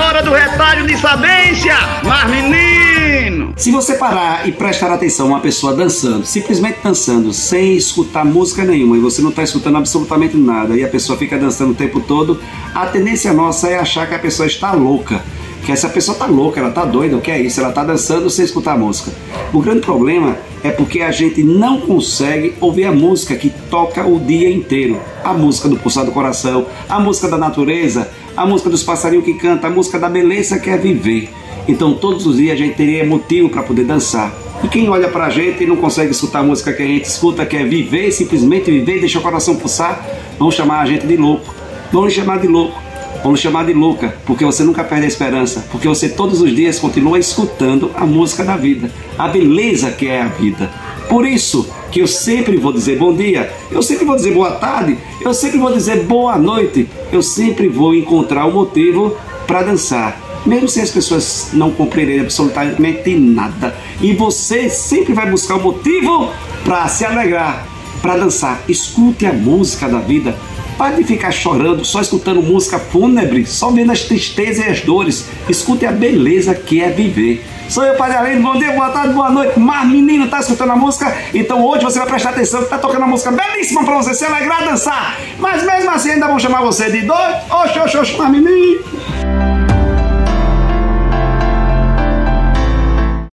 [0.00, 3.52] hora do retalho de sabência, mas menino!
[3.56, 8.64] Se você parar e prestar atenção a uma pessoa dançando, simplesmente dançando, sem escutar música
[8.64, 12.00] nenhuma, e você não está escutando absolutamente nada, e a pessoa fica dançando o tempo
[12.00, 12.40] todo,
[12.74, 15.22] a tendência nossa é achar que a pessoa está louca
[15.64, 17.60] que essa pessoa tá louca, ela tá doida, o que é isso?
[17.60, 19.12] Ela tá dançando sem escutar música.
[19.52, 24.18] O grande problema é porque a gente não consegue ouvir a música que toca o
[24.18, 25.00] dia inteiro.
[25.22, 29.34] A música do pulsar do coração, a música da natureza, a música dos passarinhos que
[29.34, 31.30] cantam, a música da beleza que é viver.
[31.66, 34.32] Então todos os dias a gente teria motivo para poder dançar.
[34.62, 37.46] E quem olha pra gente e não consegue escutar a música que a gente escuta,
[37.46, 40.04] que é viver, simplesmente viver, deixa o coração pulsar,
[40.38, 41.54] vão chamar a gente de louco.
[41.92, 42.87] Vão chamar de louco.
[43.22, 46.78] Vamos chamar de louca, porque você nunca perde a esperança, porque você todos os dias
[46.78, 50.70] continua escutando a música da vida, a beleza que é a vida.
[51.08, 54.98] Por isso que eu sempre vou dizer bom dia, eu sempre vou dizer boa tarde,
[55.20, 60.20] eu sempre vou dizer boa noite, eu sempre vou encontrar o um motivo para dançar.
[60.46, 63.74] Mesmo se as pessoas não compreenderem absolutamente nada.
[64.00, 66.30] E você sempre vai buscar um motivo
[66.64, 67.66] para se alegrar,
[68.00, 68.62] para dançar.
[68.68, 70.36] Escute a música da vida,
[70.78, 75.26] Pare de ficar chorando, só escutando música fúnebre, só vendo as tristezas e as dores.
[75.48, 77.44] Escute a beleza que é viver.
[77.68, 79.58] Sou eu, Padre Além, bom dia, boa tarde, boa noite.
[79.58, 81.12] Mas menino, tá escutando a música?
[81.34, 84.24] Então hoje você vai prestar atenção que tá tocando uma música belíssima pra você se
[84.24, 85.18] alegrar, dançar.
[85.40, 87.34] Mas mesmo assim ainda vão chamar você de doido.
[87.50, 88.80] Oxe, oxe, oxe, mas menino.